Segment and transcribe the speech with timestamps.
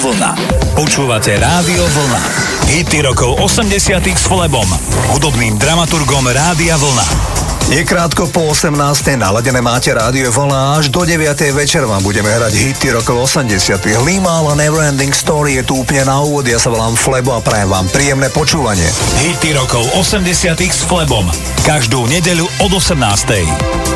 [0.00, 0.32] Vlna.
[0.72, 2.22] Počúvate Rádio Vlna.
[2.72, 4.64] Hity rokov 80 s Flebom,
[5.12, 7.04] hudobným dramaturgom Rádia Vlna.
[7.68, 8.80] Je krátko po 18.
[9.20, 11.20] naladené máte rádio Vlna až do 9.
[11.52, 13.52] večer vám budeme hrať hity rokov 80.
[14.00, 17.68] Lima a Neverending Story je tu úplne na úvod, ja sa volám Flebo a prajem
[17.68, 18.88] vám príjemné počúvanie.
[19.20, 20.24] Hity rokov 80
[20.64, 21.28] s Flebom.
[21.68, 23.89] Každú nedeľu od 18.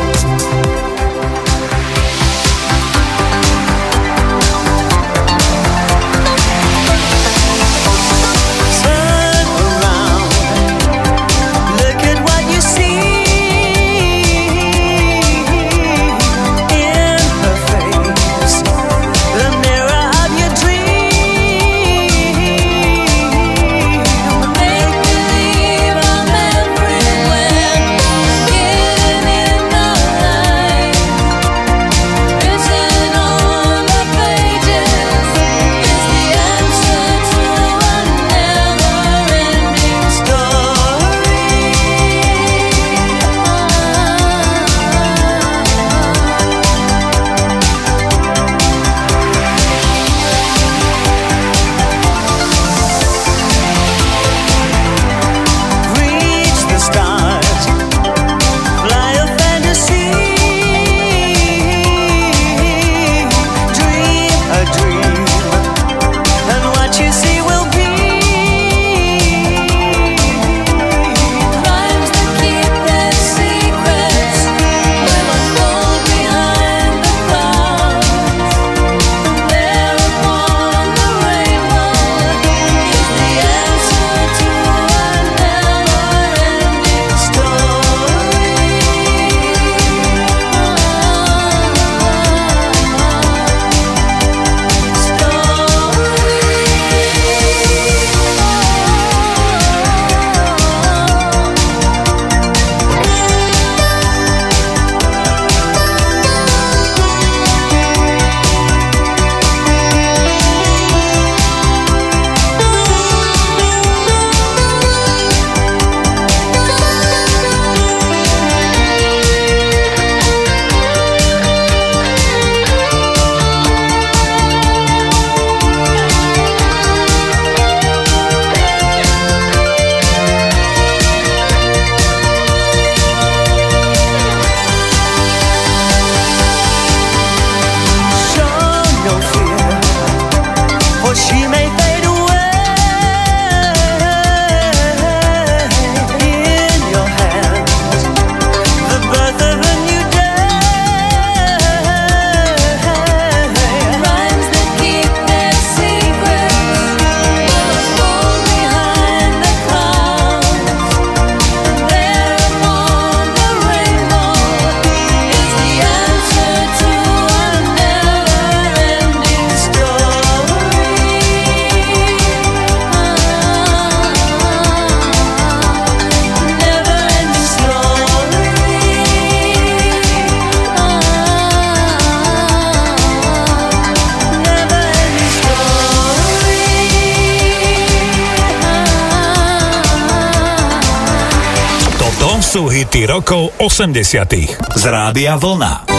[193.65, 194.35] 80.
[194.77, 195.94] z Rádia Vlna.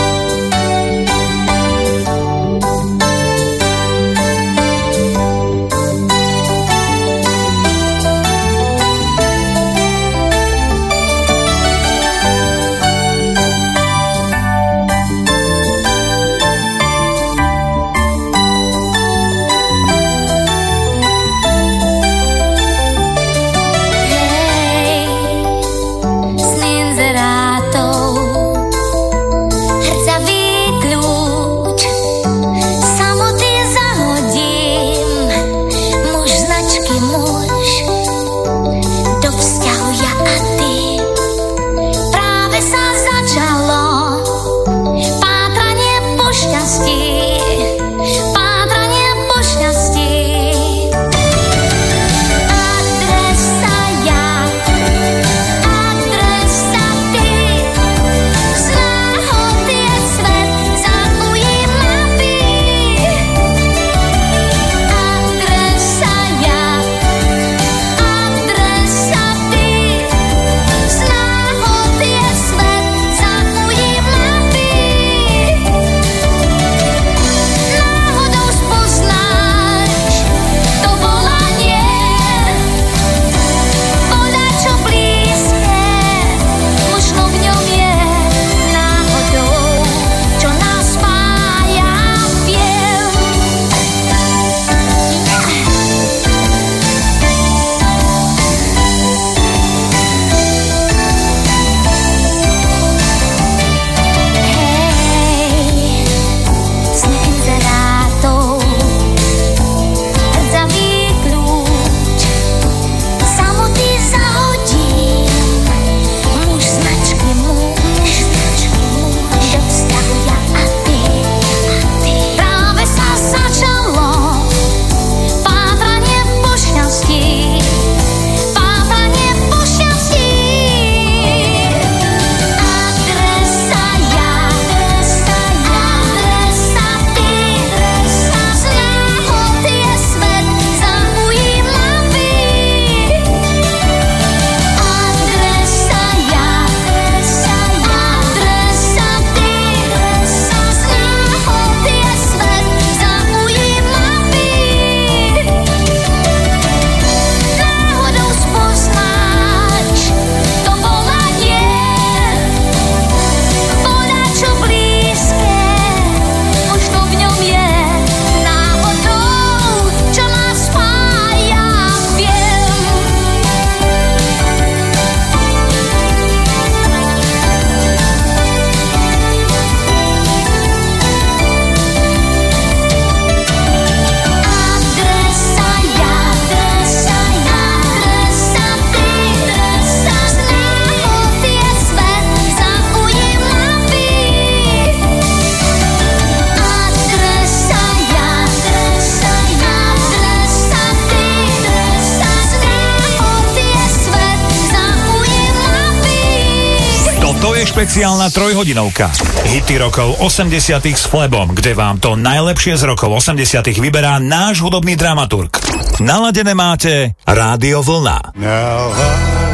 [208.25, 209.07] Špeciálna trojhodinovka.
[209.45, 214.97] Hity rokov 80 s Flebom, kde vám to najlepšie z rokov 80 vyberá náš hudobný
[214.97, 215.53] dramaturg.
[216.01, 218.33] Naladené máte Rádio Vlna.
[218.41, 219.45] Now I.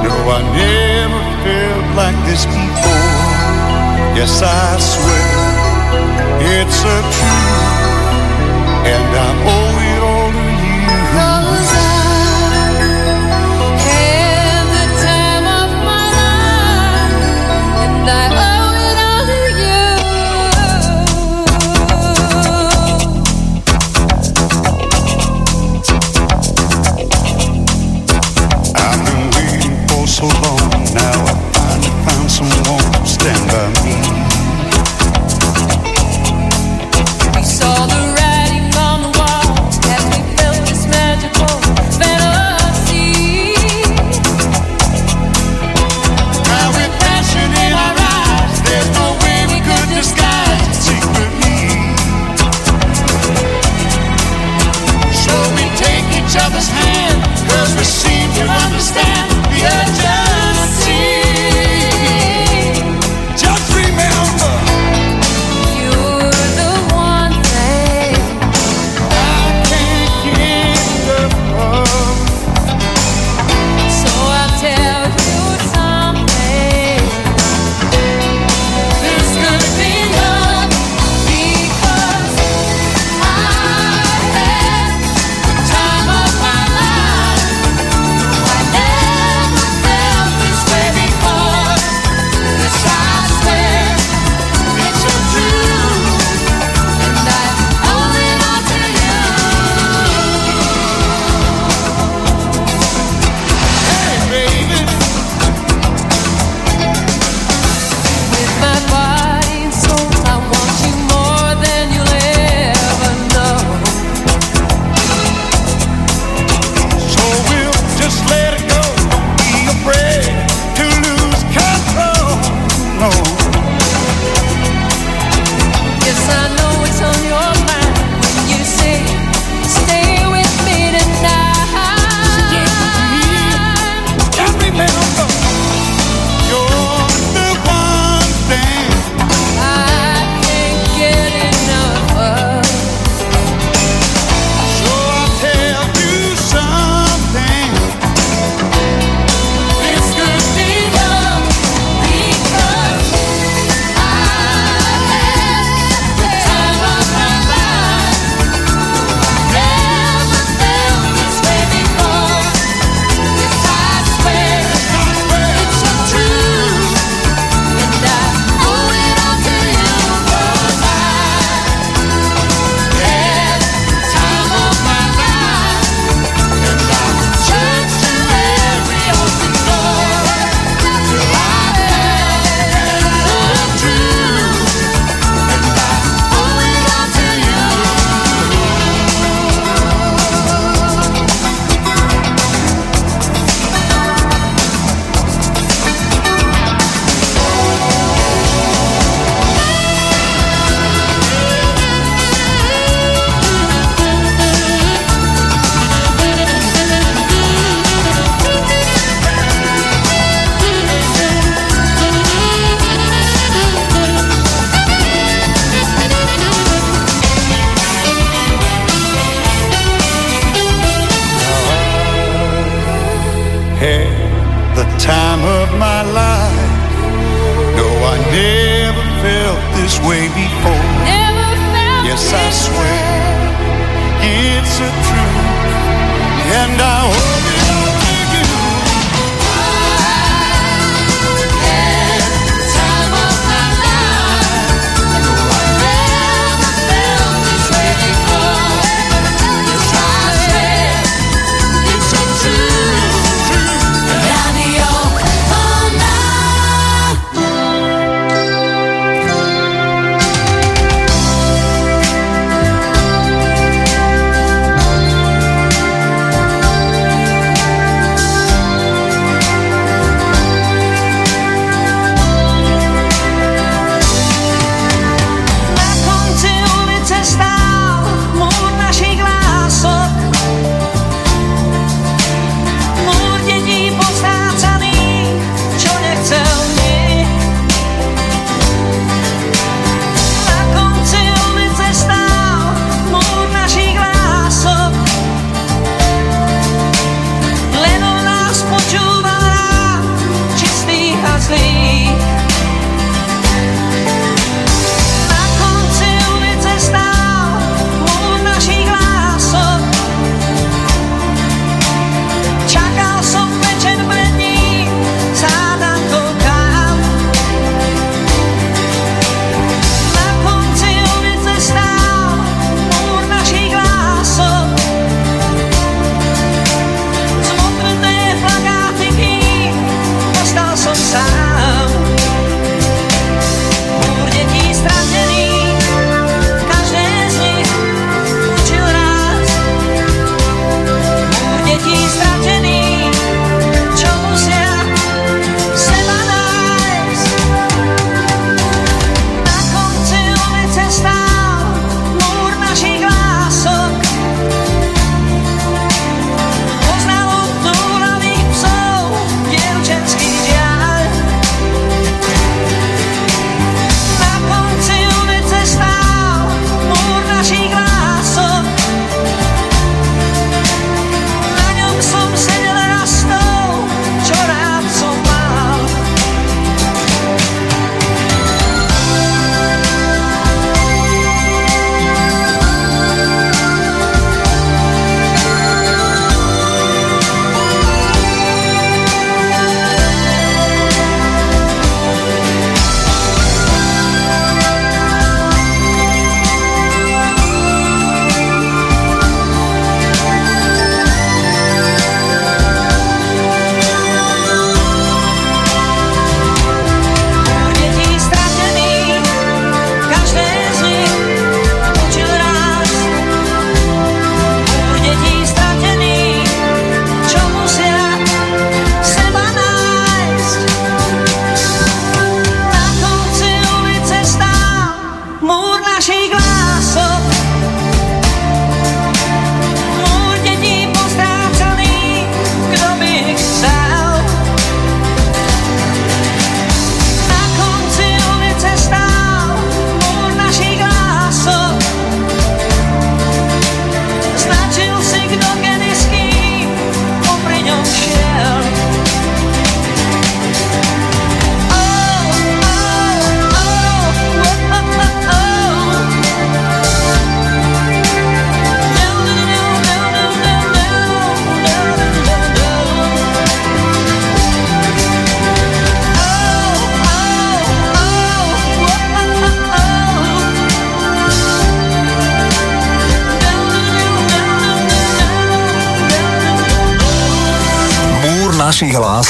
[0.00, 3.14] No, I never felt like this before.
[4.18, 5.30] Yes, I swear
[6.58, 7.49] it's a truth,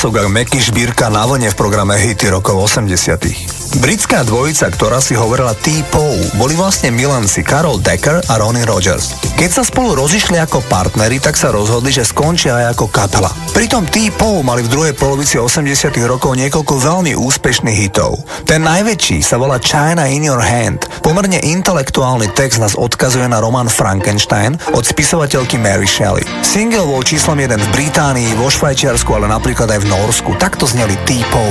[0.01, 3.85] a Meky Šbírka na vlne v programe Hity rokov 80.
[3.85, 9.15] Britská dvojica, ktorá si hovorila T-Pow, boli vlastne milanci Carol Decker a Ronnie Rogers.
[9.37, 13.31] Keď sa spolu rozišli ako partneri, tak sa rozhodli, že skončia aj ako kapela.
[13.53, 18.25] Pritom T-Pow mali v druhej polovici 80 rokov niekoľko veľmi úspešných hitov.
[18.49, 20.90] Ten najväčší sa volá China in your hand.
[21.11, 26.23] Pomerne intelektuálny text nás odkazuje na román Frankenstein od spisovateľky Mary Shelley.
[26.47, 30.39] Single bol číslom jeden v Británii, vo Švajčiarsku, ale napríklad aj v Norsku.
[30.39, 31.51] Takto zneli T-Pow.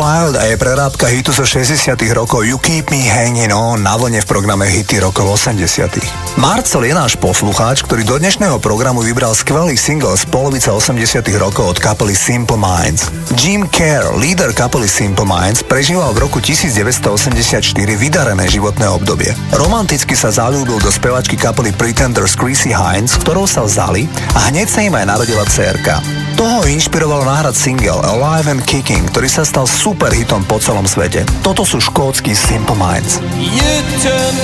[0.00, 4.24] Wild a je prerábka hitu zo 60 rokov You Keep Me Hanging On na vlne
[4.24, 9.76] v programe Hity rokov 80 Marcel je náš poslucháč, ktorý do dnešného programu vybral skvelý
[9.76, 10.96] single z polovice 80
[11.36, 13.12] rokov od kapely Simple Minds.
[13.36, 19.36] Jim Kerr, líder kapely Simple Minds, prežíval v roku 1984 vydarené životné obdobie.
[19.52, 24.80] Romanticky sa zalúbil do spevačky kapely Pretenders Chrissy Hines, ktorou sa vzali a hneď sa
[24.80, 26.00] im aj narodila cerka.
[26.40, 31.26] Toho inšpirovalo nahrať single Alive and Kicking, ktorý sa stal super hitom po celom svete.
[31.42, 33.18] Toto sú škótsky Simple Minds.
[33.34, 33.74] You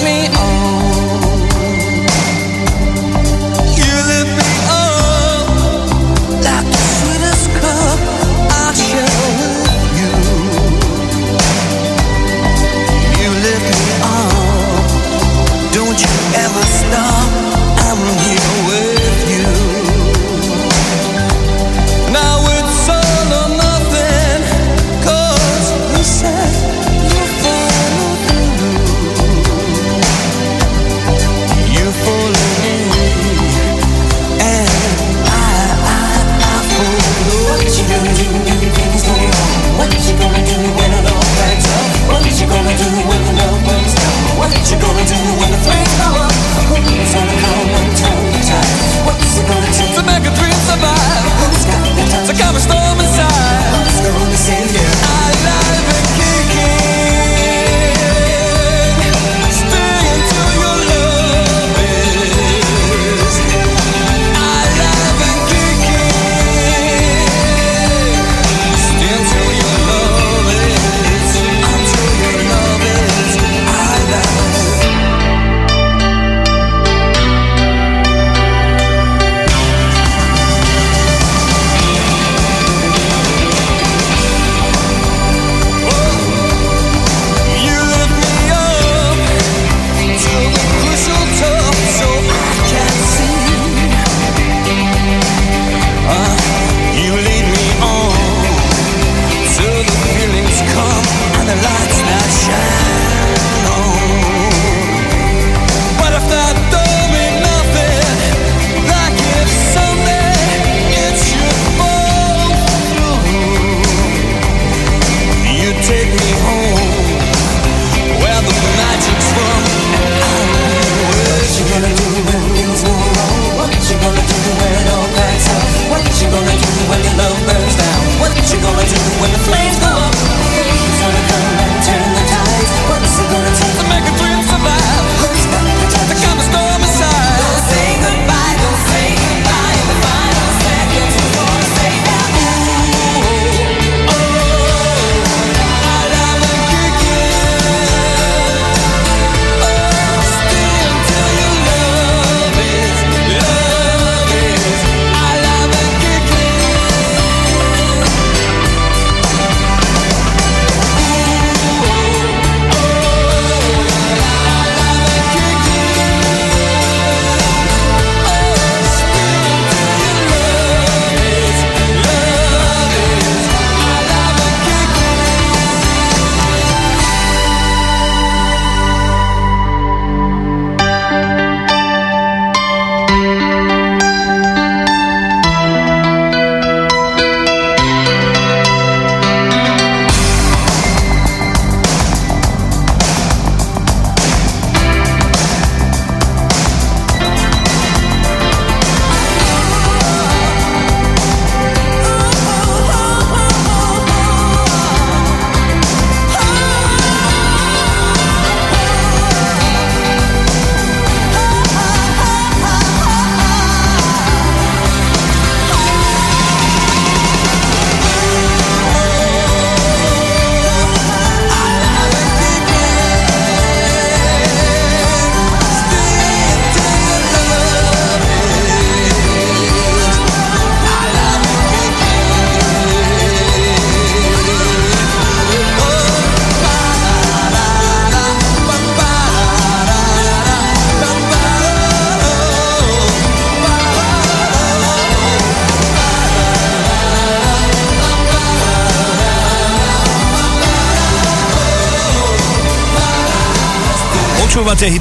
[0.03, 0.76] me on.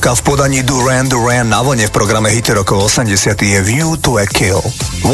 [0.00, 4.16] Bondovka v podaní Duran Duran na vlne v programe Hity rokov 80 je View to
[4.16, 4.64] a Kill.
[5.04, 5.12] 8.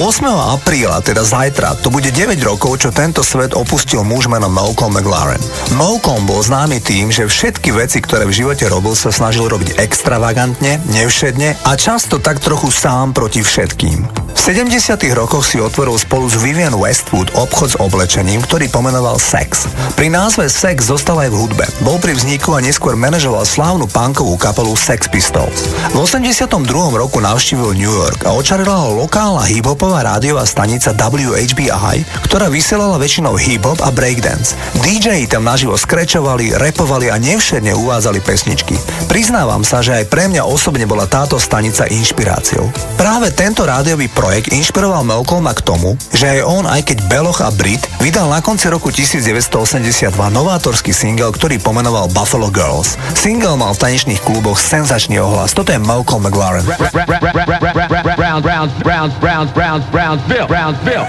[0.54, 5.42] apríla, teda zajtra, to bude 9 rokov, čo tento svet opustil muž menom Malcolm McLaren.
[5.74, 10.78] Malcolm bol známy tým, že všetky veci, ktoré v živote robil, sa snažil robiť extravagantne,
[10.86, 14.25] nevšedne a často tak trochu sám proti všetkým.
[14.46, 14.94] V 70.
[15.18, 19.66] rokoch si otvoril spolu s Vivian Westwood obchod s oblečením, ktorý pomenoval Sex.
[19.98, 21.66] Pri názve Sex zostal aj v hudbe.
[21.82, 25.66] Bol pri vzniku a neskôr manažoval slávnu punkovú kapelu Sex Pistols.
[25.90, 26.46] V 82.
[26.94, 33.34] roku navštívil New York a očarila ho lokálna hip-hopová rádiová stanica WHBI, ktorá vysielala väčšinou
[33.34, 34.54] hip-hop a breakdance.
[34.78, 38.78] DJ tam naživo skrečovali, repovali a nevšedne uvádzali pesničky.
[39.10, 42.70] Priznávam sa, že aj pre mňa osobne bola táto stanica inšpiráciou.
[42.94, 47.40] Práve tento rádiový projekt projekt inšpiroval Malcolma k tomu, že aj on, aj keď Beloch
[47.40, 53.00] a Brit, vydal na konci roku 1982 novátorský single, ktorý pomenoval Buffalo Girls.
[53.16, 55.56] Single mal v tanečných kluboch senzačný ohlas.
[55.56, 56.68] Toto je Malcolm McLaren.
[60.44, 61.08] Brownsville,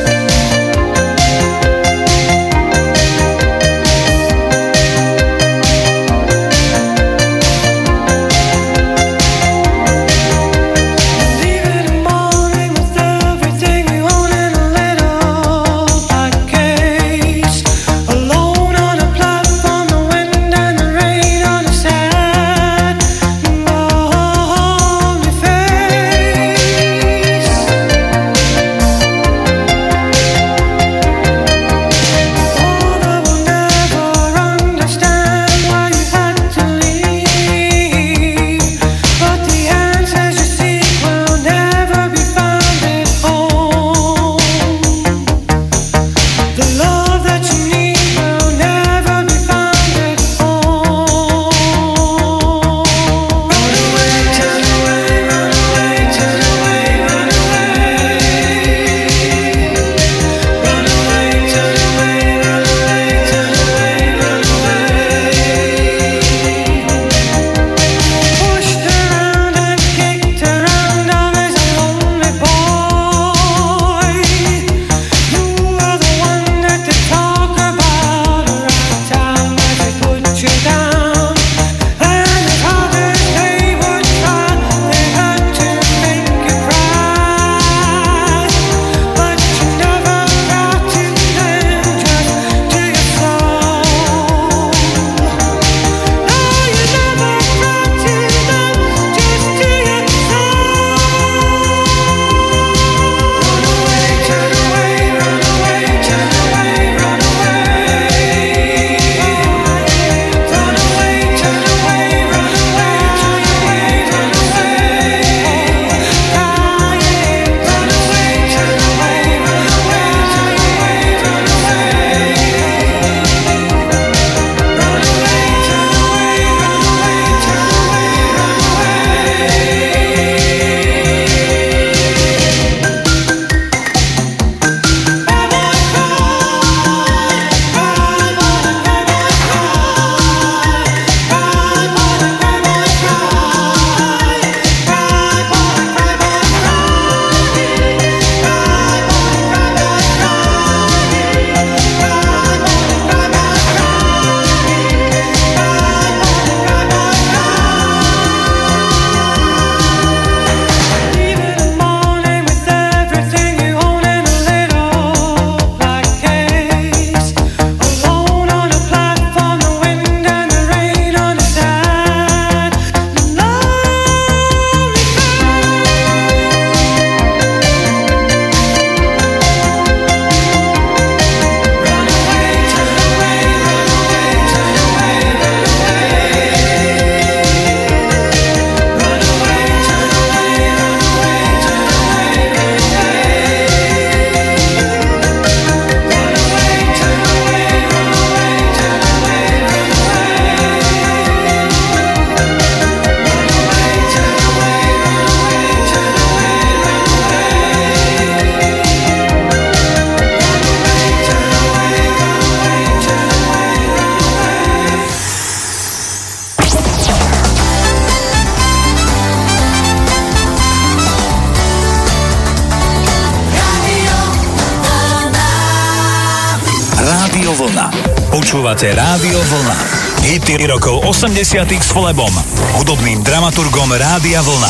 [231.71, 232.35] 80 s Flebom,
[232.83, 234.67] hudobným dramaturgom Rádia Vlna.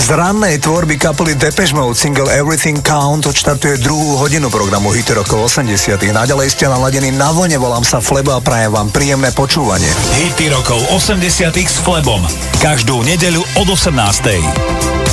[0.00, 5.52] Z rannej tvorby kapely Depeche Mode single Everything Count odštartuje druhú hodinu programu Hity rokov
[5.52, 9.92] 80 Naďalej ste naladení na vlne, volám sa Flebo a prajem vám príjemné počúvanie.
[10.24, 12.24] Hity rokov 80 s Flebom.
[12.64, 15.12] Každú nedeľu od 18.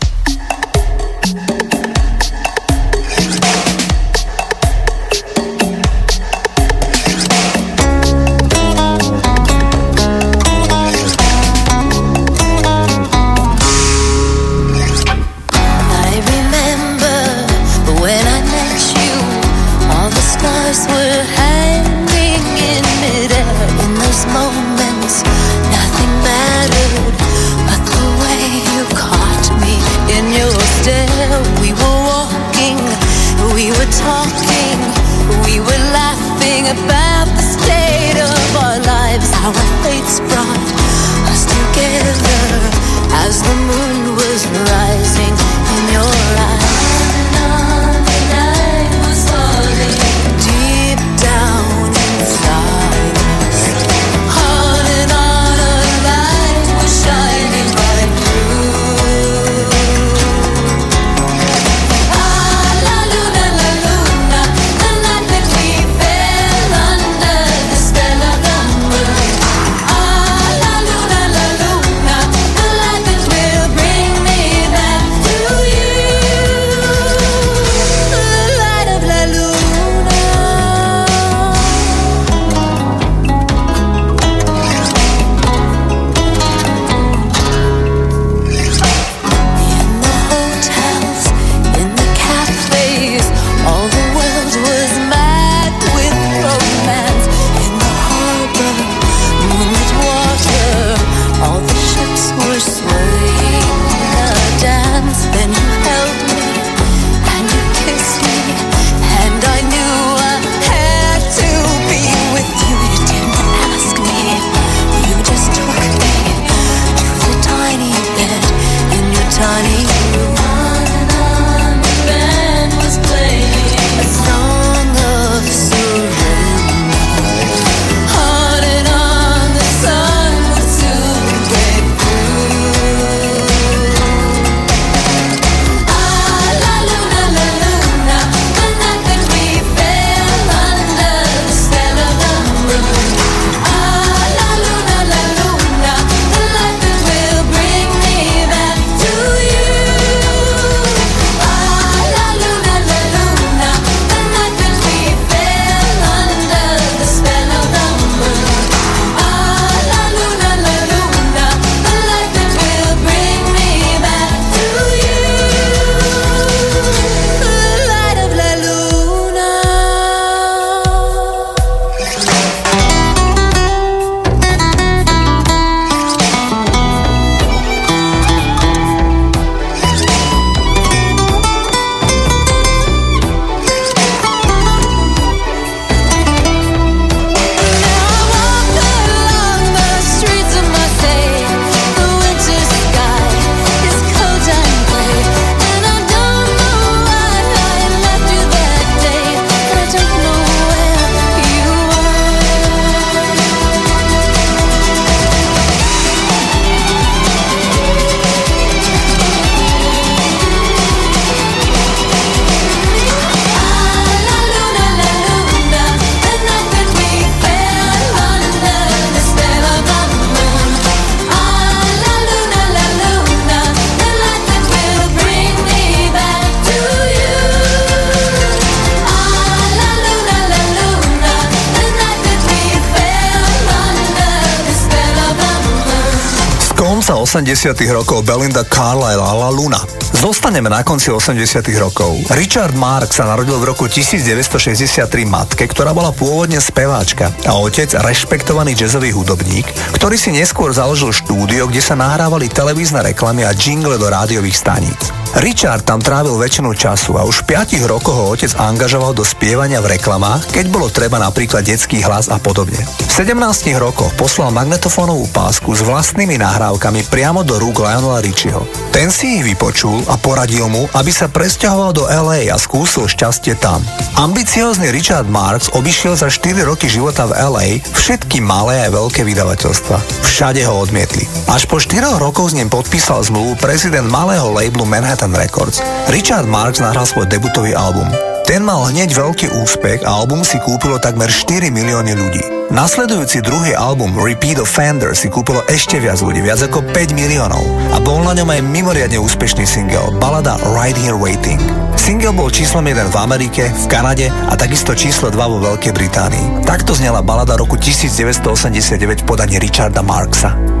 [237.31, 239.79] 80 rokov Belinda Carlisle a La Luna.
[240.11, 242.19] Zostaneme na konci 80 rokov.
[242.35, 248.75] Richard Mark sa narodil v roku 1963 matke, ktorá bola pôvodne speváčka a otec rešpektovaný
[248.75, 249.63] jazzový hudobník,
[249.95, 254.99] ktorý si neskôr založil štúdio, kde sa nahrávali televízne reklamy a jingle do rádiových staníc.
[255.39, 259.79] Richard tam trávil väčšinu času a už v 5 rokoch ho otec angažoval do spievania
[259.79, 262.83] v reklamách, keď bolo treba napríklad detský hlas a podobne.
[263.11, 268.63] V 17 rokoch poslal magnetofónovú pásku s vlastnými nahrávkami priamo do rúk Lionela Richieho.
[268.95, 273.59] Ten si ich vypočul a poradil mu, aby sa presťahoval do LA a skúsil šťastie
[273.59, 273.83] tam.
[274.15, 280.23] Ambiciózny Richard Marx obišiel za 4 roky života v LA všetky malé a veľké vydavateľstva.
[280.23, 281.27] Všade ho odmietli.
[281.51, 286.79] Až po 4 rokov s ním podpísal zmluvu prezident malého labelu Manhattan Records, Richard Marx
[286.79, 288.07] nahral svoj debutový album.
[288.51, 292.43] Ten mal hneď veľký úspech a album si kúpilo takmer 4 milióny ľudí.
[292.67, 297.63] Nasledujúci druhý album Repeat Offender si kúpilo ešte viac ľudí, viac ako 5 miliónov
[297.95, 301.63] a bol na ňom aj mimoriadne úspešný single, balada Right Here Waiting.
[301.95, 306.67] Single bol číslom 1 v Amerike, v Kanade a takisto číslo 2 vo Veľkej Británii.
[306.67, 310.80] Takto znela balada roku 1989 v podaní Richarda Marksa.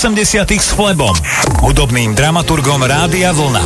[0.00, 1.12] 80 s Flebom,
[1.60, 3.60] hudobným dramaturgom Rádia Vlna.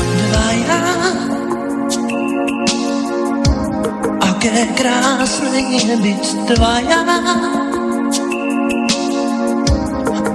[4.19, 7.01] Aké krásne je byť dvaja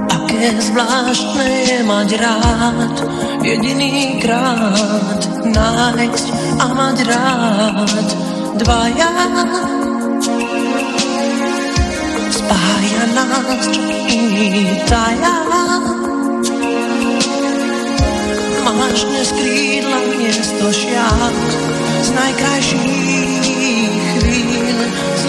[0.07, 2.95] Aké zvláštne je mať rád
[3.43, 5.19] Jediný krát
[5.51, 6.27] nájsť
[6.63, 8.07] a mať rád
[8.55, 9.11] Dvaja
[12.31, 15.48] spája nás, čo iní taja.
[18.89, 21.37] Máš dnes krídla miesto šiat
[22.01, 23.37] z najkrajších
[24.17, 24.77] chvíľ,
[25.13, 25.23] z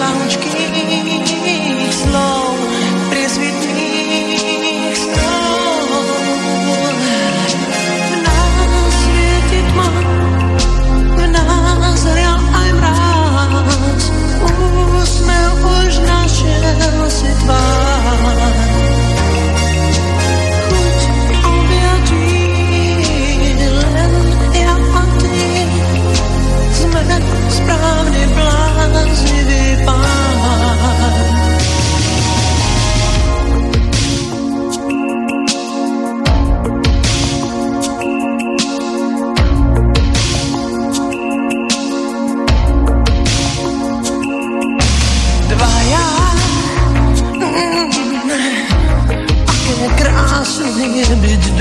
[1.93, 2.57] slov,
[3.13, 5.93] priesvitných snov.
[7.85, 9.89] V nás svieti tma,
[11.21, 14.09] v nás zria aj mráz,
[14.57, 15.53] úsmev
[15.85, 17.80] už našiel si tvár.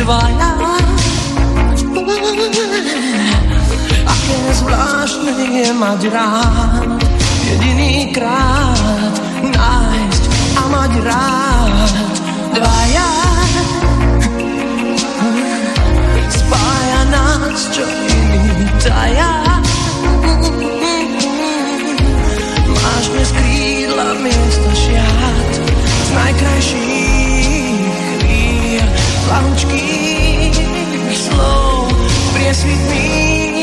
[0.01, 0.51] Dvaja.
[4.09, 7.01] Aké zvláštne je mať rád.
[7.45, 9.15] Jediný krát
[9.45, 10.25] nájsť
[10.57, 11.93] a mať rád.
[12.57, 13.11] Dvaja.
[16.31, 19.63] Spája nás, čo iný taja
[22.67, 25.51] Máš dnes krídla miesto šiat.
[25.79, 27.10] Z najkrajších
[29.31, 30.59] Plahučkých
[31.15, 31.87] slov
[32.35, 33.60] Priesvitných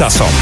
[0.00, 0.32] časom.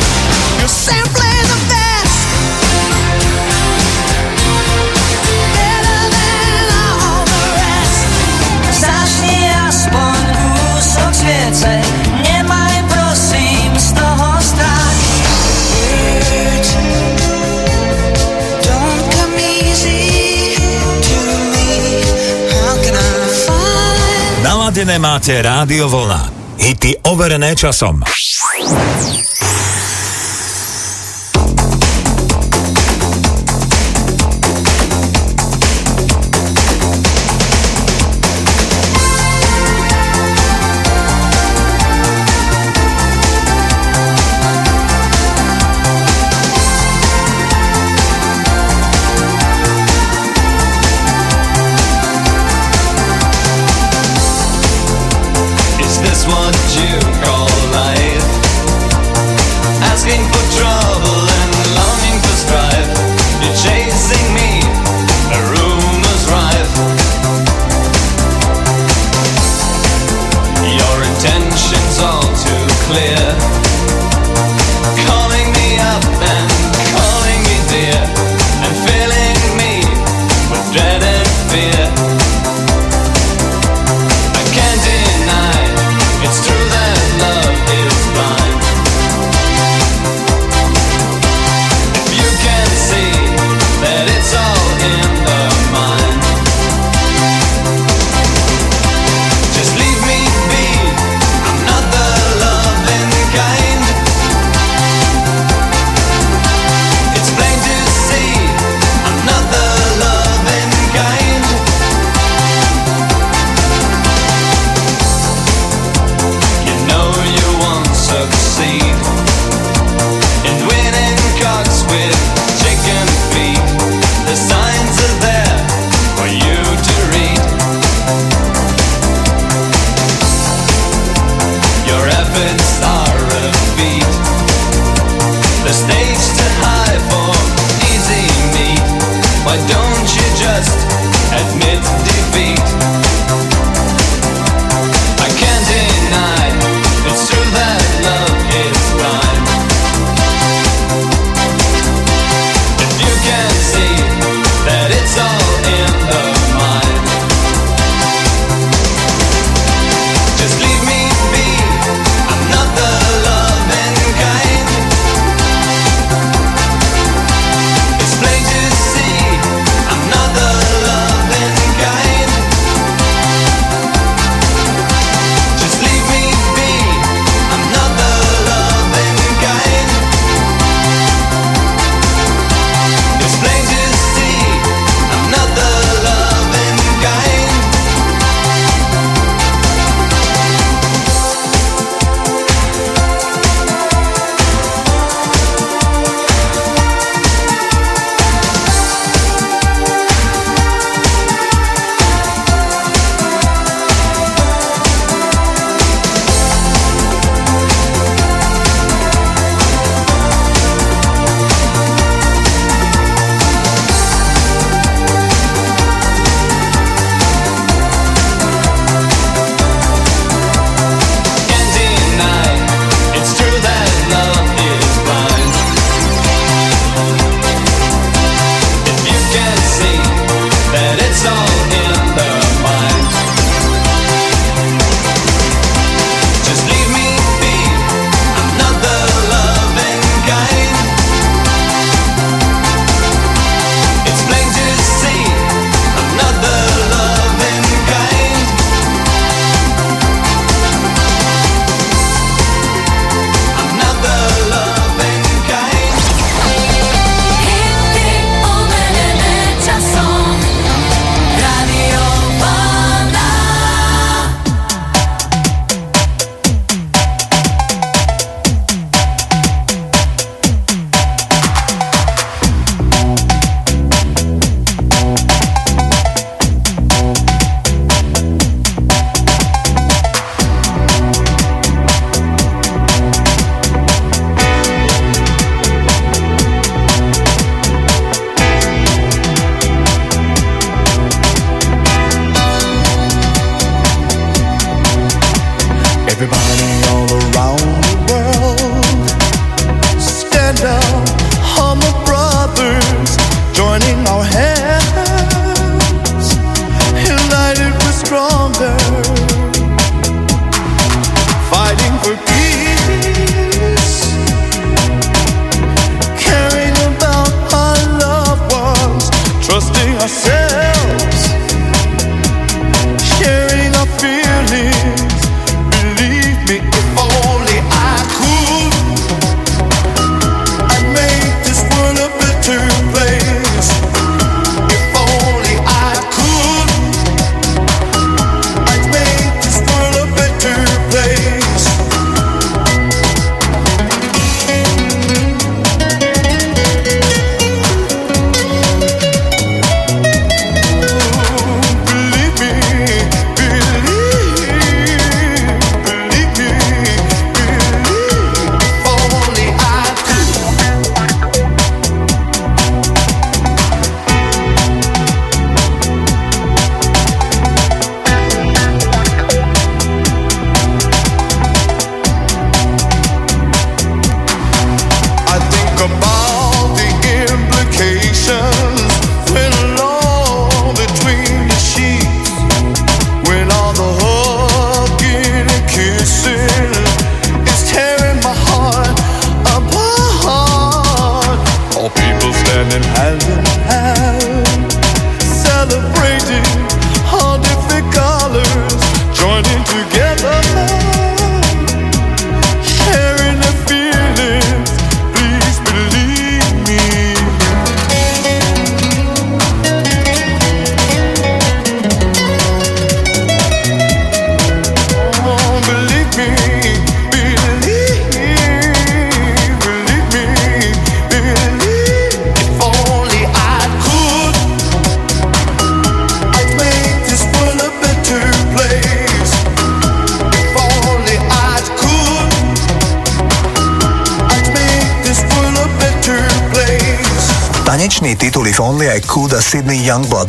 [9.69, 11.73] Aspoň kúsok sviece,
[12.25, 14.99] nemaj prosím z toho strach.
[24.39, 26.23] Naladené máte rádio vlna.
[26.59, 28.01] Hity overené časom.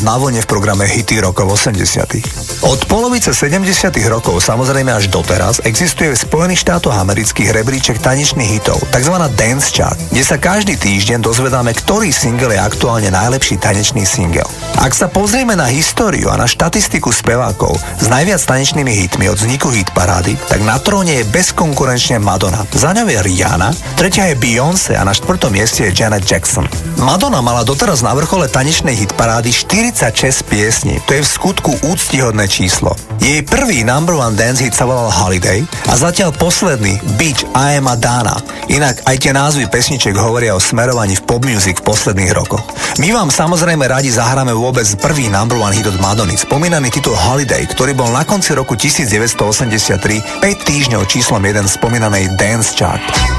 [0.09, 2.58] Na vlne v programe Hity rokov 80.
[2.69, 3.65] Od polovice 70
[4.13, 9.17] rokov, samozrejme až doteraz, existuje v Spojených štátoch amerických rebríček tanečných hitov, tzv.
[9.33, 14.45] Dance Chart, kde sa každý týždeň dozvedáme, ktorý single je aktuálne najlepší tanečný single.
[14.77, 19.73] Ak sa pozrieme na históriu a na štatistiku spevákov s najviac tanečnými hitmi od vzniku
[19.73, 22.69] hit parády, tak na tróne je bezkonkurenčne Madonna.
[22.69, 26.69] Za ňou je Rihanna, tretia je Beyoncé a na štvrtom mieste je Janet Jackson.
[27.01, 31.01] Madonna mala doteraz na vrchole tanečnej hitparády 46 piesní.
[31.09, 32.91] To je v skutku úctihodné číslo.
[33.23, 37.87] Jej prvý number one dance hit sa volal Holiday a zatiaľ posledný Beach I am
[37.87, 38.35] Adana.
[38.67, 42.67] Inak aj tie názvy pesniček hovoria o smerovaní v pop music v posledných rokoch.
[42.99, 47.63] My vám samozrejme radi zahráme vôbec prvý number one hit od Madony, spomínaný titul Holiday,
[47.63, 53.38] ktorý bol na konci roku 1983 5 týždňov číslom 1 spomínanej Dance Chart.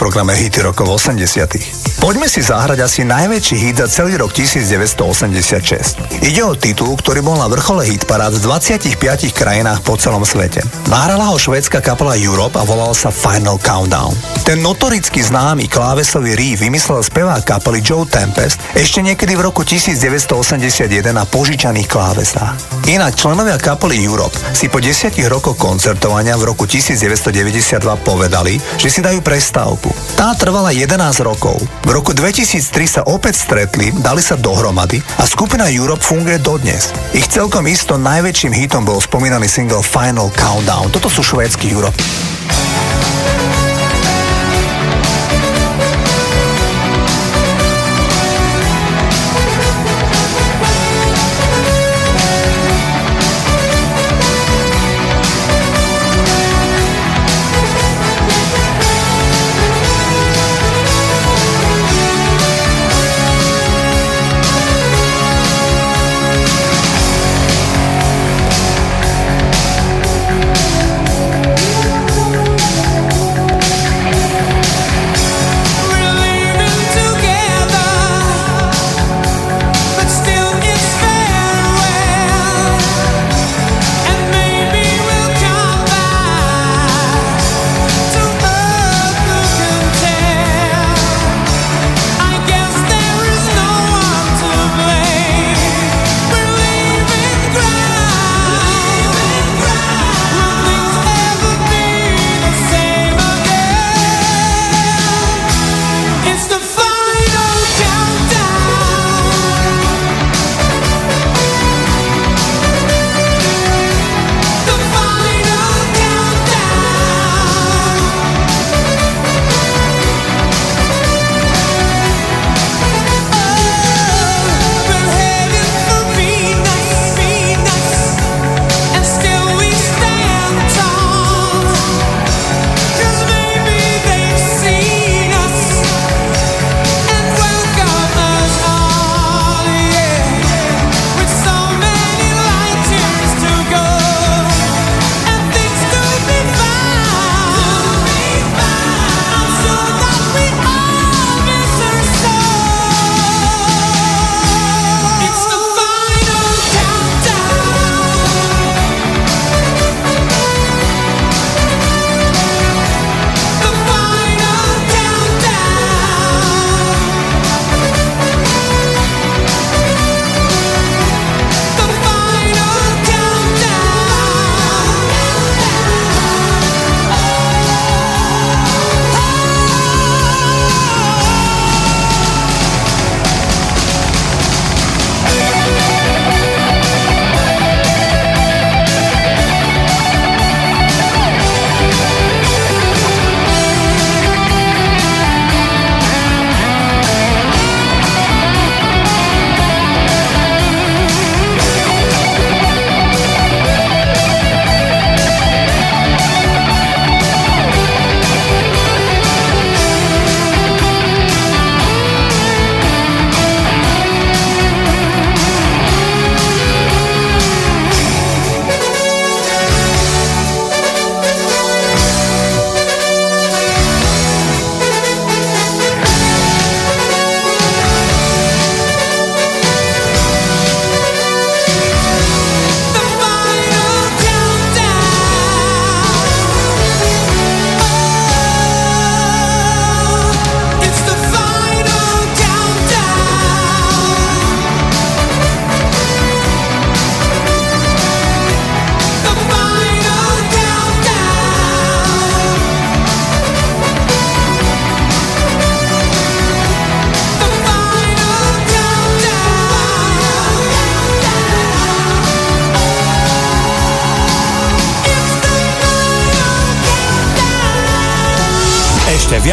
[0.00, 1.89] Programe Hity rokov 80.
[2.00, 6.24] Poďme si zahrať asi najväčší hit za celý rok 1986.
[6.24, 8.96] Ide o titul, ktorý bol na vrchole hitparád v 25
[9.36, 10.64] krajinách po celom svete.
[10.88, 14.16] Nahrala ho švédska kapela Europe a volal sa Final Countdown.
[14.48, 20.88] Ten notoricky známy klávesový riff vymyslel spevák kapely Joe Tempest ešte niekedy v roku 1981
[21.12, 22.80] na požičaných klávesách.
[22.88, 29.04] Inak členovia kapely Europe si po 10 rokoch koncertovania v roku 1992 povedali, že si
[29.04, 29.92] dajú prestávku.
[30.16, 31.60] Tá trvala 11 rokov.
[31.84, 36.94] V roku 2003 sa opäť stretli, dali sa dohromady a skupina Europe funguje dodnes.
[37.10, 40.94] Ich celkom isto najväčším hitom bol spomínaný single Final Countdown.
[40.94, 41.98] Toto sú švédsky Europe.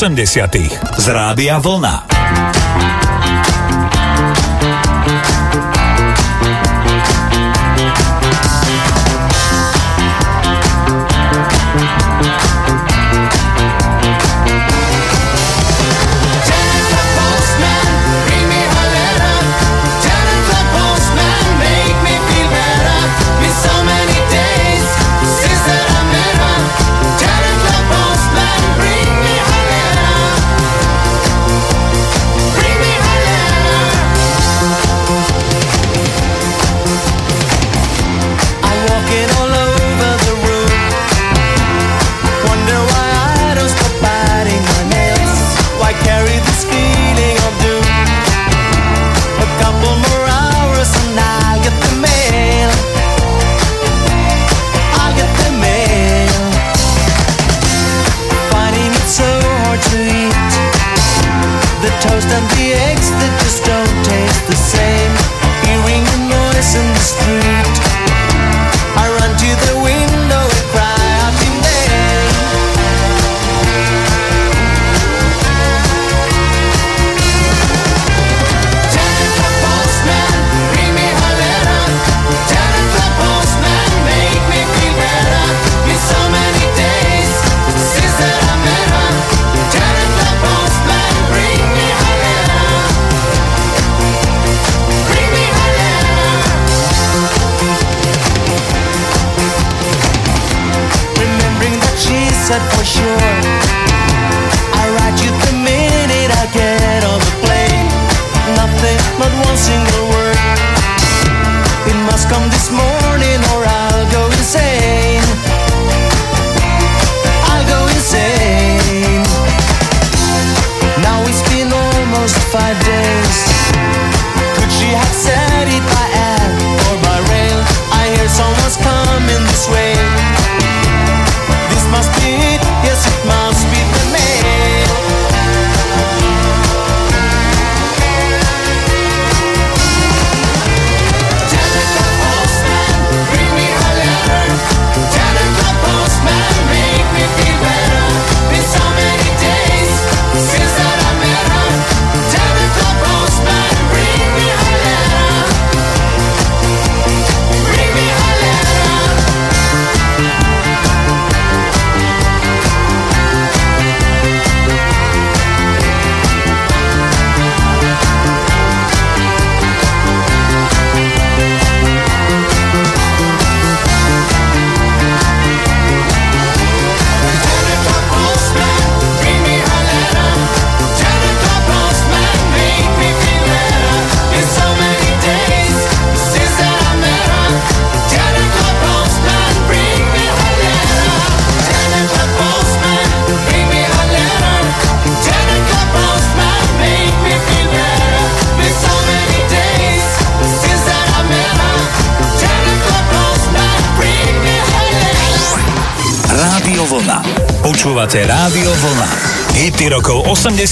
[0.00, 0.56] 80
[0.96, 2.09] z Rádia Vlna.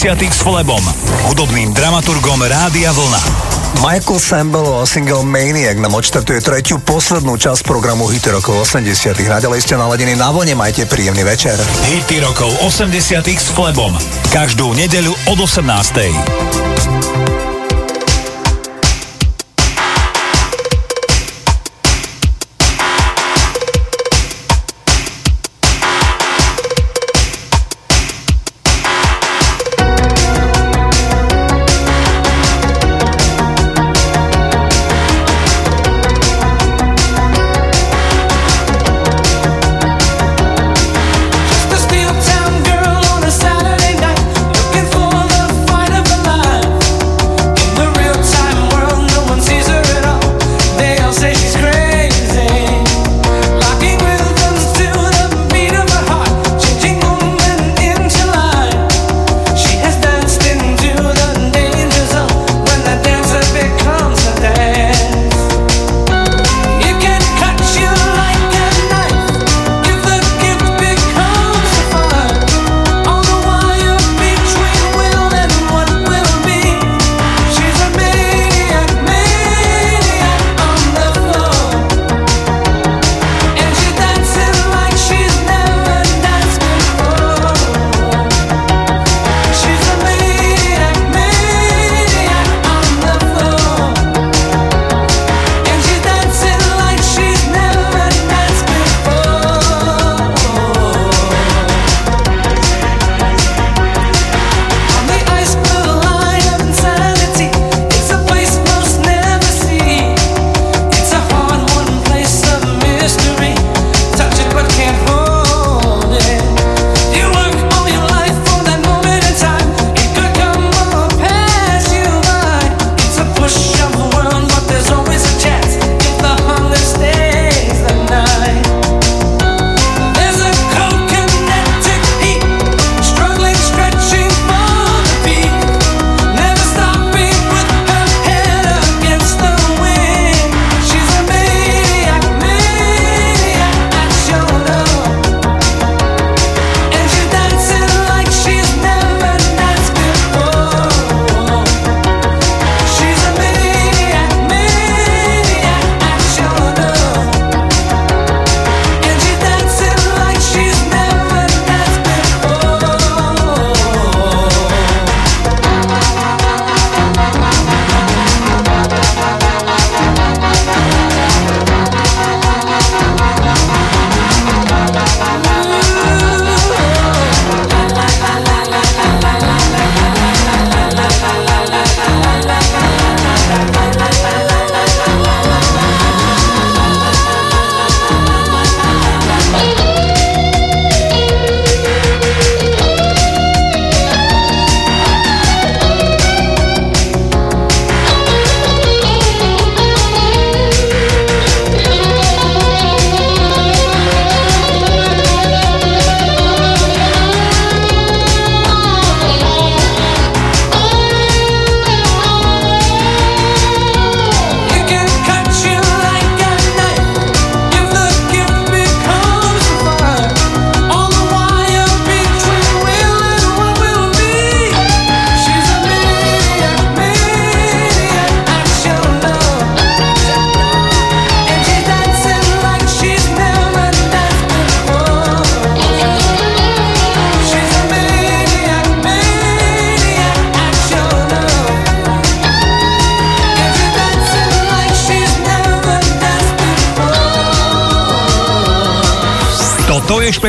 [0.09, 0.25] 90.
[0.33, 0.81] s Flebom,
[1.29, 3.21] hudobným dramaturgom Rádia Vlna.
[3.85, 8.89] Michael Sambel o single Maniac nám odštartuje tretiu poslednú časť programu Hity rokov 80.
[9.29, 11.61] Naďalej ste naladení na vlne, majte príjemný večer.
[11.93, 13.21] Hity rokov 80.
[13.37, 13.93] s Flebom.
[14.33, 16.58] Každú nedeľu od 18.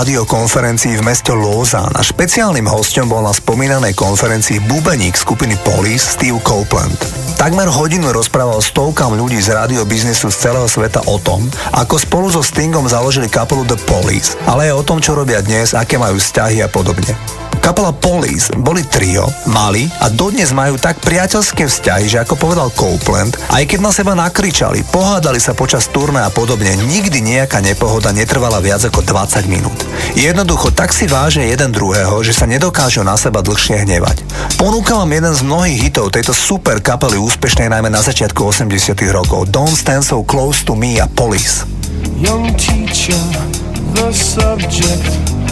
[0.00, 6.40] Rádiokonferencii v meste Lausanne a špeciálnym hostom bol na spomínanej konferencii bubeník skupiny Police Steve
[6.40, 6.96] Copeland.
[7.36, 11.44] Takmer hodinu rozprával stovkám ľudí z rádiobiznisu z celého sveta o tom,
[11.76, 15.76] ako spolu so Stingom založili kapelu The Police, ale aj o tom, čo robia dnes,
[15.76, 17.39] aké majú vzťahy a podobne.
[17.70, 23.38] Kapela Police boli trio, mali a dodnes majú tak priateľské vzťahy, že ako povedal Copeland,
[23.46, 28.58] aj keď na seba nakričali, pohádali sa počas turné a podobne, nikdy nejaká nepohoda netrvala
[28.58, 29.78] viac ako 20 minút.
[30.18, 34.26] Jednoducho tak si vážia jeden druhého, že sa nedokážu na seba dlhšie hnevať.
[34.58, 39.46] Ponúkam vám jeden z mnohých hitov tejto super kapely úspešnej najmä na začiatku 80 rokov
[39.54, 41.62] Don't Stand So Close to Me a Police.
[42.18, 43.14] Young teacher,
[43.94, 45.38] the subject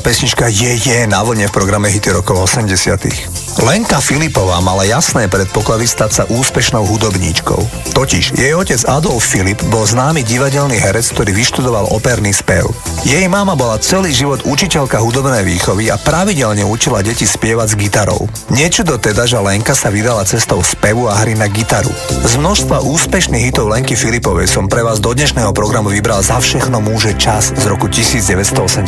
[0.00, 5.84] Pesnička Je je na vlne v programe Hity rokov 80 Lenka Filipová mala jasné predpoklady
[5.84, 7.92] stať sa úspešnou hudobníčkou.
[7.92, 12.64] Totiž jej otec Adolf Filip bol známy divadelný herec, ktorý vyštudoval operný spev.
[13.00, 18.28] Jej mama bola celý život učiteľka hudobnej výchovy a pravidelne učila deti spievať s gitarou.
[18.52, 21.88] Niečudo teda, že Lenka sa vydala cestou spevu a hry na gitaru.
[22.28, 26.84] Z množstva úspešných hitov Lenky Filipovej som pre vás do dnešného programu vybral za všechno
[26.84, 28.84] môže čas z roku 1987.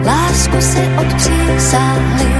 [0.00, 2.30] Lásku si odpřísáhli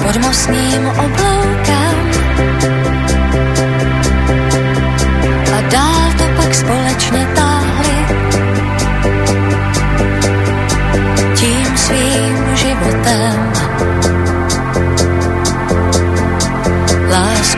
[0.00, 1.39] pod mostním obloukám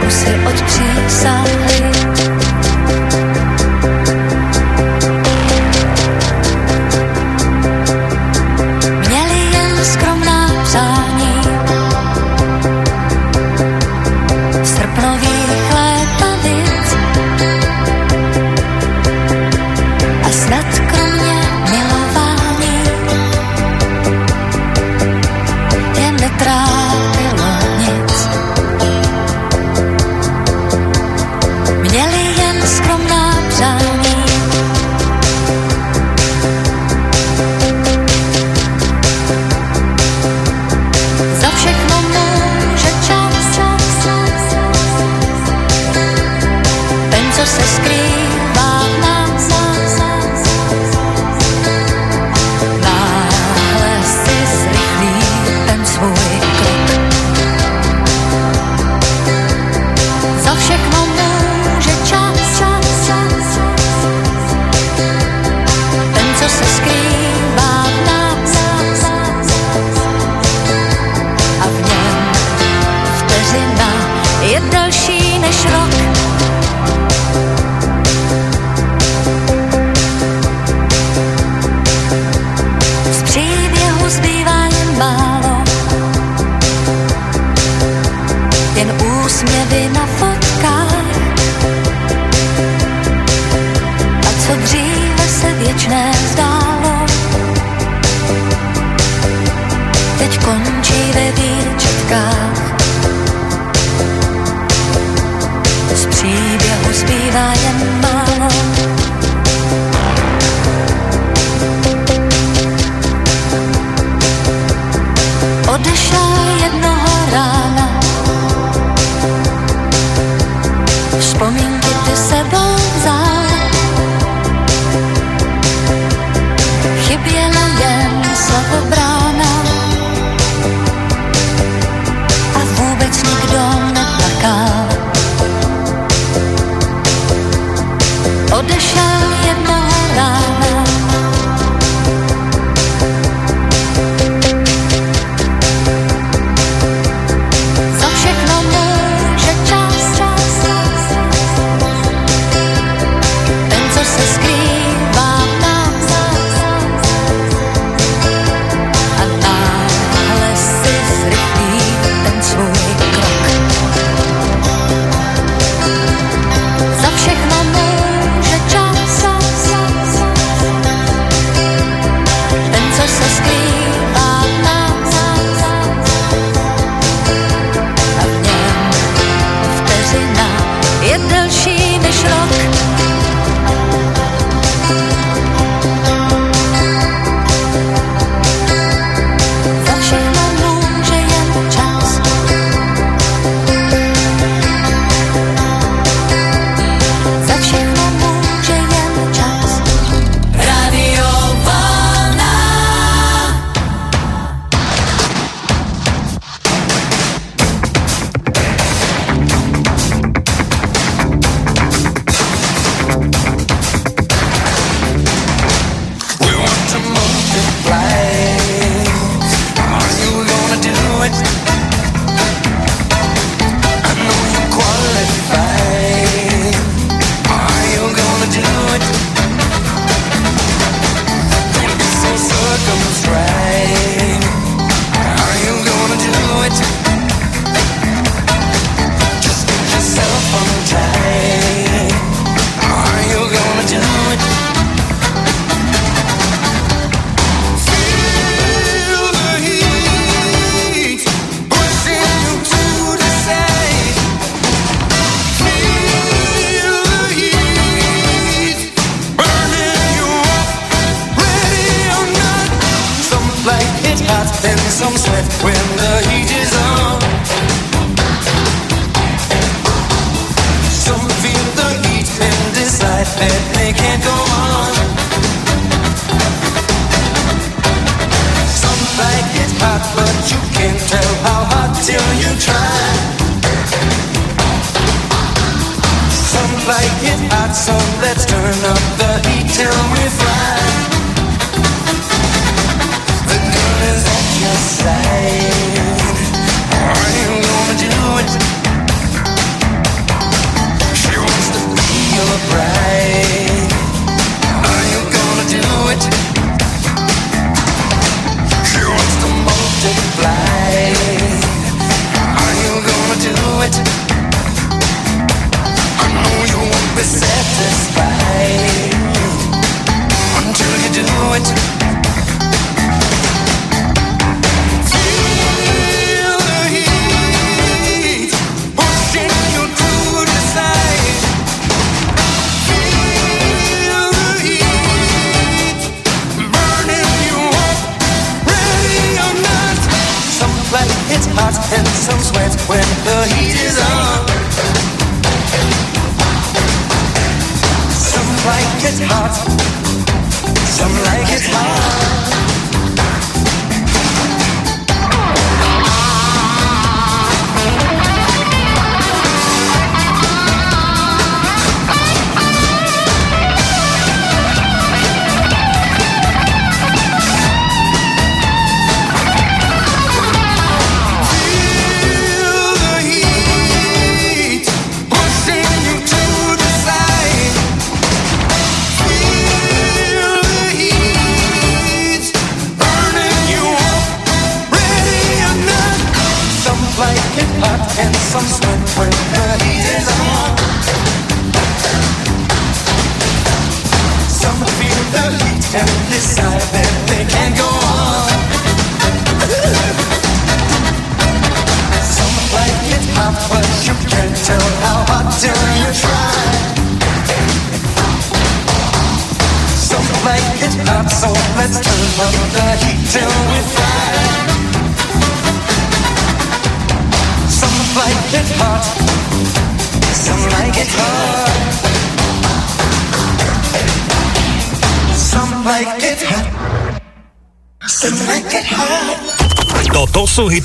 [0.02, 1.61] Lásku si odpřísáhli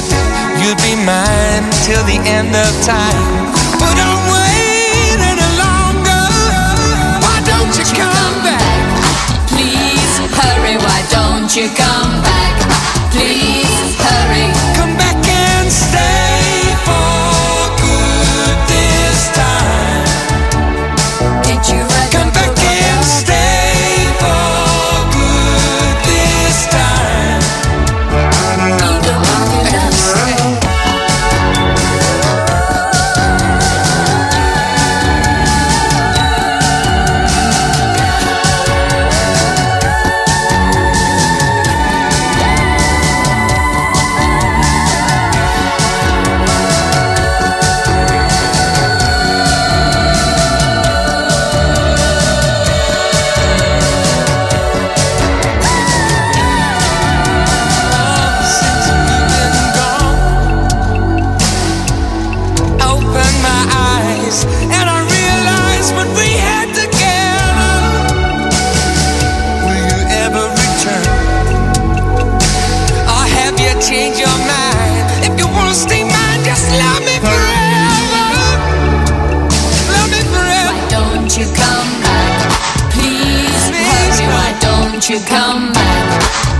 [0.00, 0.08] said
[0.62, 3.52] you'd be mine till the end of time.
[3.80, 6.24] But I'm waiting longer.
[7.24, 8.84] Why don't you come back?
[9.48, 10.76] Please hurry.
[10.76, 12.54] Why don't you come back?
[13.12, 14.71] Please hurry.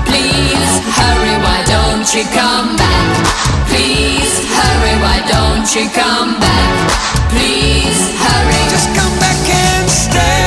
[0.09, 3.09] Please hurry, why don't you come back?
[3.71, 6.73] Please hurry, why don't you come back?
[7.31, 8.63] Please hurry.
[8.71, 10.42] Just come back and stay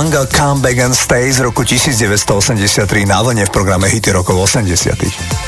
[0.00, 4.48] Young a Come Back and Stay z roku 1983 na vlne v programe Hity rokov
[4.48, 4.96] 80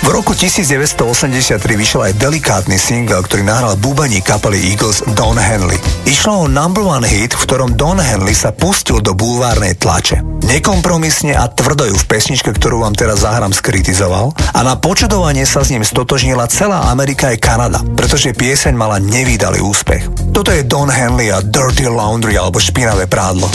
[0.05, 5.81] V roku 1983 vyšiel aj delikátny single, ktorý nahral búbaní kapely Eagles Don Henley.
[6.05, 10.21] Išlo o number one hit, v ktorom Don Henley sa pustil do bulvárnej tlače.
[10.45, 15.65] Nekompromisne a tvrdo ju v pesničke, ktorú vám teraz zahrám, skritizoval a na počudovanie sa
[15.65, 20.29] s ním stotožnila celá Amerika aj Kanada, pretože pieseň mala nevýdalý úspech.
[20.37, 23.49] Toto je Don Henley a Dirty Laundry alebo špinavé prádlo.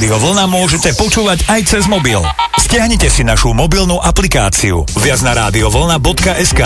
[0.00, 2.16] Rádio Vlna môžete počúvať aj cez mobil.
[2.56, 6.60] Stiahnite si našu mobilnú aplikáciu viac na radiovlna.sk.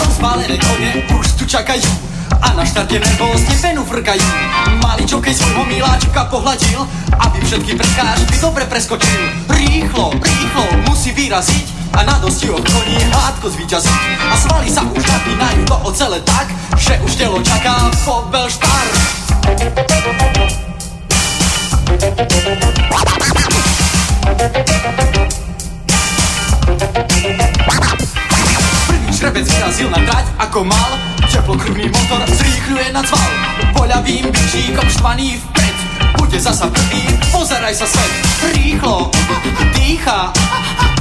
[0.00, 1.92] Rozpálené kone už tu čakajú
[2.40, 4.24] a na štarte nervózne penu frkajú.
[4.80, 6.88] Malý čokej svojho miláčika pohľadil,
[7.20, 9.28] aby všetky prekážky dobre preskočil.
[9.44, 14.00] Rýchlo, rýchlo musí vyraziť a na dosti od koní hádko zvíťaziť.
[14.30, 16.46] A svaly sa už napínajú do ocele tak,
[16.78, 18.94] že už telo čaká pobel štart.
[28.86, 30.90] Prvý šrebec vyrazil na trať ako mal.
[31.30, 33.30] Teplokrvný motor zrýchľuje na cval.
[33.74, 35.76] Poľavým bičíkom štvaný vpred
[36.18, 38.12] Bude zasa prvý, pozeraj sa svet.
[38.54, 39.10] Rýchlo,
[39.74, 40.30] dýcha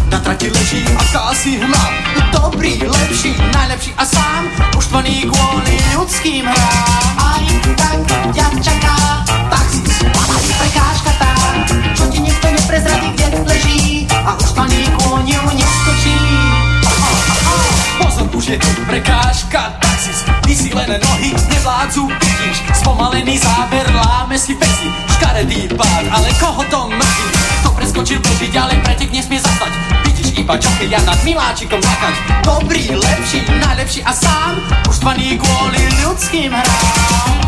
[0.10, 0.82] Na trati leží.
[0.98, 1.86] Akási hmla
[2.34, 7.14] Dobrý, lepší, najlepší a sám Uštvaný kvôli ľudským hrám.
[7.22, 7.46] Aj
[7.78, 8.00] tak
[8.34, 8.98] ťa čaká
[9.54, 10.02] Taxis,
[10.58, 11.32] prekážka tá
[11.94, 14.10] Čo ti nikto neprezradí, kde leží.
[14.10, 16.18] A uštvaný kôň ju neskočí.
[18.02, 22.10] Pozor, už je tu prekážka Taxis, vysílené nohy nevládzu.
[22.10, 27.59] Vidíš, spomalený záber Láme si pesi, škaredý pád Ale koho to mrzí?
[27.80, 29.72] Preskočil beží ďalej, pretek nesmie zastať
[30.04, 34.60] Vidíš iba ja nad miláčikom zakať Dobrý, lepší, najlepší a sám
[34.92, 37.40] Uštvaný kvôli ľudským hrám.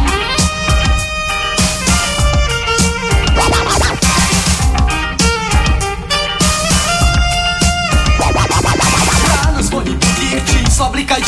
[10.31, 11.27] Čísla blikajú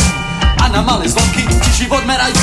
[0.64, 2.40] A na malé zvonky ti život merajú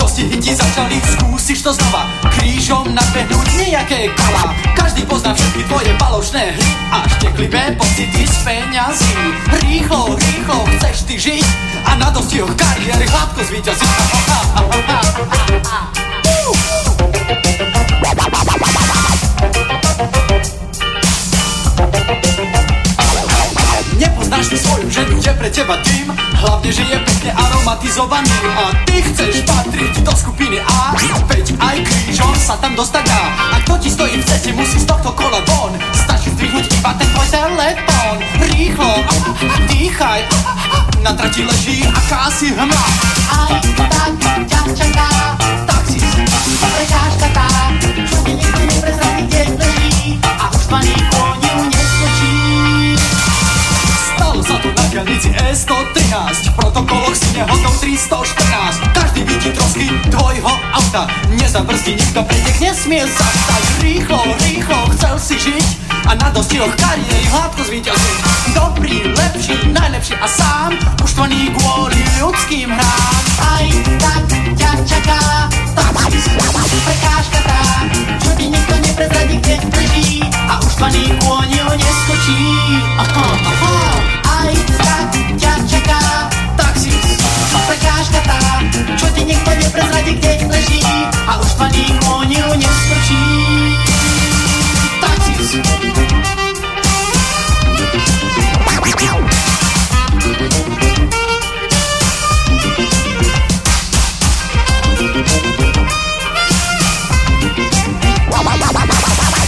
[0.00, 6.56] Dostihy ti začali, skúsiš to znova Krížom nadbehnúť nejaké kola Každý pozná všetky tvoje balošné
[6.56, 9.12] hry A šteklivé pocity z peňazí.
[9.60, 11.44] Rýchlo, rýchlo chceš ty žiť
[11.84, 13.88] A na dostihoch kariéry hladko zvýťaziť
[24.38, 26.14] Nepoznáš ty svoju ženu, je pre teba tým.
[26.14, 28.30] Hlavne, že je pekne aromatizovaný.
[28.54, 30.94] A ty chceš patriť do skupiny A.
[31.26, 33.22] Veď aj krížom sa tam dostať dá.
[33.34, 35.74] A kto ti stojí v ceste, musí z tohto kola von.
[35.90, 38.16] Stačí zdvihnúť iba ten tvoj telefón.
[38.54, 38.92] Rýchlo,
[39.74, 40.22] dýchaj.
[41.02, 42.86] Na trati leží akási hmla.
[43.34, 45.10] Aj tak ťa čaká.
[46.62, 47.74] Prekážka tá.
[48.06, 50.08] Čo ti nikto neprezradí, kde leží.
[50.22, 51.67] A už ju
[54.98, 61.06] Diálnici E113 V protokoloch si nehodnou 314 Každý vidí trosky tvojho auta.
[61.38, 65.66] Nezabrzdí nikto, pretek nesmie zastať Rýchlo, rýchlo, chcel si žiť
[66.10, 68.16] A na dostihoch kariéry hladko zvýťaziť
[68.58, 70.74] Dobrý, lepší, najlepší a sám
[71.06, 73.22] Uštvaný kvôli ľudským hrám.
[73.38, 73.66] Aj
[74.02, 74.26] tak
[74.58, 75.20] ťa čaká
[76.58, 77.62] prekážka tá.
[78.18, 82.42] Čo ti nikto neprezradí, kde leží A uštvaný kôň ju neskočí.
[82.98, 83.97] Aha, aha
[85.58, 86.00] ťa čaká
[86.54, 87.18] Taxis,
[87.66, 88.38] prekážka tá
[88.94, 90.82] Čo ti nikto neprezradí, kde leží
[91.26, 93.22] A uštvaný kôň ju neskočí
[95.02, 95.50] Taxis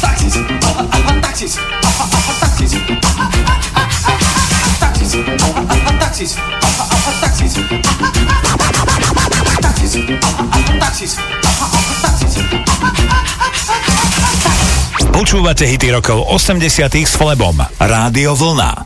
[0.01, 1.70] Taxis, aha, aha, taxis,
[6.21, 6.37] taxis,
[7.21, 7.55] taxis,
[10.81, 11.17] taxis,
[12.03, 12.37] taxis.
[15.11, 17.57] Počúvate hity rokov 80 s Flebom.
[17.81, 18.77] Rádio Vlna.